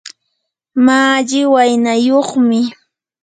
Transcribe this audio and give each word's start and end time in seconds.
malli 0.85 1.41
waynayuqmi. 1.53 2.61